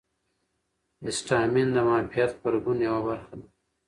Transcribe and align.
هسټامین 1.05 1.67
د 1.73 1.77
معافیت 1.87 2.29
غبرګون 2.39 2.77
یوه 2.87 3.01
برخه 3.07 3.33
ده. 3.39 3.47